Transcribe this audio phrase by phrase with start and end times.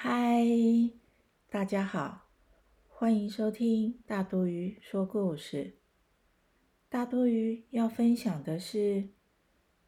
[0.00, 0.44] 嗨，
[1.50, 2.28] 大家好，
[2.86, 5.74] 欢迎收听大多鱼说故事。
[6.88, 8.78] 大多鱼要分享的是《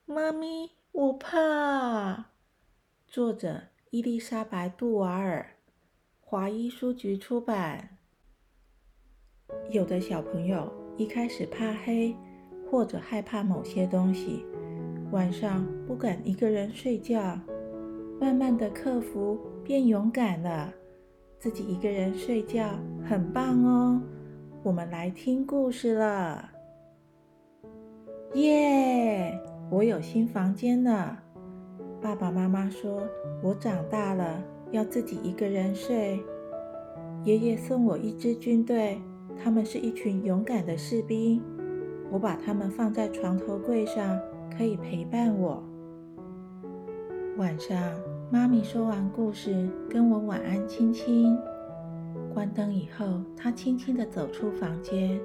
[0.06, 1.38] 妈咪，我怕》，
[3.06, 5.54] 作者伊丽莎白·杜瓦尔，
[6.20, 7.96] 华裔书局出版。
[9.70, 12.16] 有的小朋友一开始怕黑，
[12.68, 14.44] 或者害怕某些东西，
[15.12, 17.38] 晚上不敢一个人睡觉，
[18.20, 19.38] 慢慢的克服。
[19.70, 20.74] 变勇敢了，
[21.38, 22.70] 自己一个人睡觉
[23.08, 24.02] 很棒哦。
[24.64, 26.50] 我们来听故事了，
[28.34, 29.32] 耶！
[29.70, 31.16] 我有新房间了。
[32.00, 33.00] 爸爸妈妈说
[33.44, 36.20] 我长大了要自己一个人睡。
[37.22, 39.00] 爷爷送我一支军队，
[39.40, 41.40] 他们是一群勇敢的士兵。
[42.10, 44.18] 我把他们放在床头柜上，
[44.58, 45.62] 可以陪伴我。
[47.36, 47.78] 晚上。
[48.32, 51.36] 妈咪说完故事，跟我晚安亲亲。
[52.32, 53.04] 关灯以后，
[53.36, 55.20] 她轻轻地走出房间。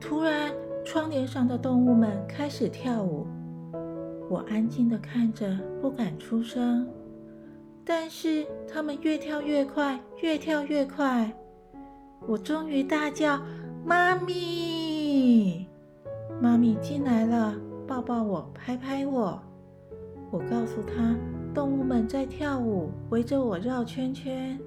[0.00, 0.50] 突然，
[0.86, 3.26] 窗帘上的动物们开始跳舞。
[4.30, 6.88] 我安静地看着，不敢出声。
[7.84, 11.30] 但是它们越跳越快，越跳越快。
[12.26, 13.38] 我终于大叫
[13.84, 15.66] ：“妈咪！”
[16.40, 17.54] 妈咪进来了，
[17.86, 19.38] 抱抱我，拍拍我。
[20.30, 21.14] 我告诉她。
[21.54, 24.58] 动物们在跳舞，围着我绕圈圈。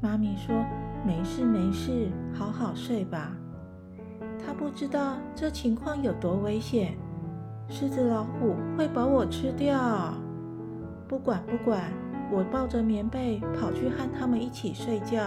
[0.00, 0.54] 妈咪说
[1.06, 3.36] ：“没事没事，好好睡吧。”
[4.38, 6.94] 她不知道这情况有多危险，
[7.68, 10.14] 狮子、老虎会把我吃掉。
[11.08, 11.90] 不管不管，
[12.30, 15.20] 我抱着棉被跑去和他们一起睡觉。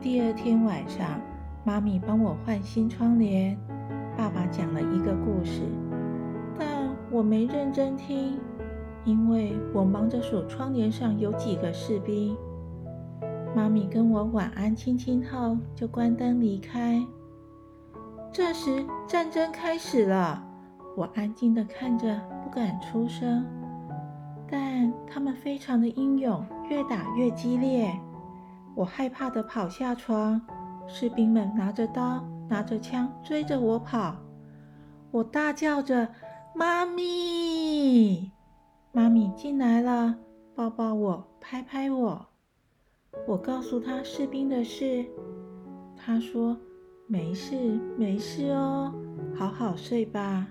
[0.00, 1.20] 第二天晚上，
[1.64, 3.56] 妈咪帮我换新窗帘，
[4.16, 5.62] 爸爸讲了一个故事。
[7.14, 8.40] 我没认真听，
[9.04, 12.36] 因为我忙着数窗帘上有几个士兵。
[13.54, 17.00] 妈咪跟我晚安亲亲后，就关灯离开。
[18.32, 20.44] 这时战争开始了，
[20.96, 23.46] 我安静地看着，不敢出声。
[24.50, 27.94] 但他们非常的英勇，越打越激烈。
[28.74, 30.42] 我害怕地跑下床，
[30.88, 34.16] 士兵们拿着刀、拿着枪追着我跑。
[35.12, 36.08] 我大叫着。
[36.56, 38.30] 妈咪，
[38.92, 40.16] 妈咪进来了，
[40.54, 42.26] 抱抱我，拍拍我。
[43.26, 45.04] 我告诉他士兵的事，
[45.96, 46.56] 他说
[47.08, 47.56] 没事
[47.98, 48.94] 没事哦，
[49.34, 50.46] 好好睡吧。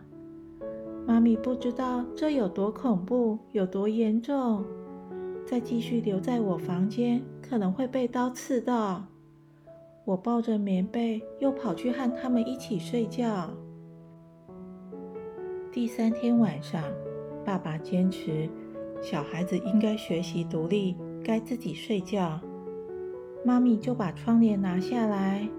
[1.07, 4.65] 妈咪不知道这有多恐怖，有多严重，
[5.45, 9.05] 再继续留在我房间可能会被刀刺到。
[10.03, 13.49] 我抱着棉被，又跑去和他们一起睡觉。
[15.73, 16.83] 第三天晚上，
[17.43, 18.47] 爸爸坚持
[19.01, 22.39] 小孩子应该学习独立，该自己睡觉。
[23.43, 25.49] 妈咪就把窗帘拿下来。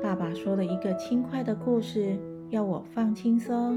[0.00, 2.16] 爸爸说了一个轻快的故事，
[2.50, 3.76] 要我放轻松，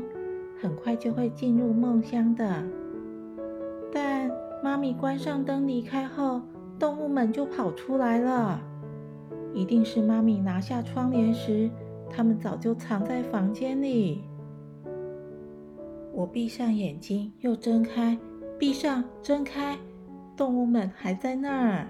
[0.61, 2.63] 很快就会进入梦乡的。
[3.91, 4.29] 但
[4.63, 6.43] 妈咪关上灯离开后，
[6.77, 8.61] 动物们就跑出来了。
[9.51, 11.71] 一定是妈咪拿下窗帘时，
[12.07, 14.21] 它们早就藏在房间里。
[16.15, 18.17] 我闭上眼睛，又睁开，
[18.57, 19.77] 闭上，睁开，
[20.37, 21.85] 动物们还在那儿。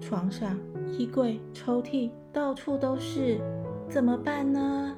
[0.00, 0.58] 床上、
[0.96, 3.38] 衣柜、抽屉，到处都是，
[3.90, 4.96] 怎么办呢？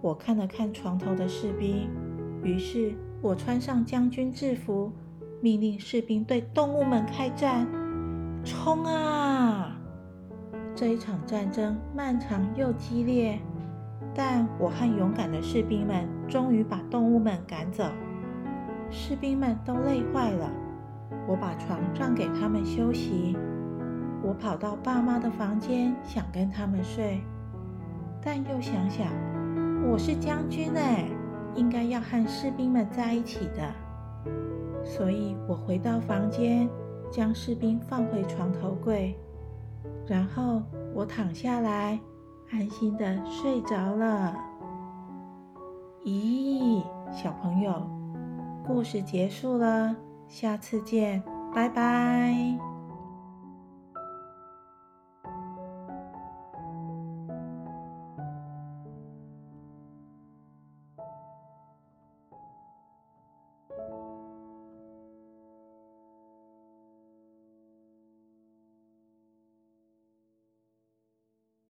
[0.00, 1.88] 我看了看床头的士兵，
[2.44, 4.92] 于是我穿上将军制服，
[5.40, 7.66] 命令士兵对动物们开战。
[8.44, 9.76] 冲啊！
[10.76, 13.40] 这一场战争漫长又激烈。
[14.14, 17.84] 但我和勇敢的士兵们终于把动物们赶走，
[18.90, 20.50] 士兵们都累坏了。
[21.28, 23.36] 我把床让给他们休息。
[24.22, 27.20] 我跑到爸妈的房间，想跟他们睡，
[28.20, 29.06] 但又想想，
[29.88, 31.08] 我是将军哎，
[31.54, 33.72] 应该要和士兵们在一起的。
[34.84, 36.68] 所以我回到房间，
[37.10, 39.16] 将士兵放回床头柜，
[40.06, 40.62] 然后
[40.92, 41.98] 我躺下来。
[42.52, 44.34] 安心的睡着了。
[46.04, 46.82] 咦，
[47.12, 47.88] 小朋友，
[48.66, 49.94] 故事结束了，
[50.26, 51.22] 下次见，
[51.54, 52.69] 拜拜。